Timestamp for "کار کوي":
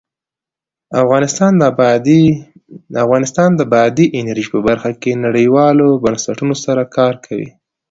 6.97-7.49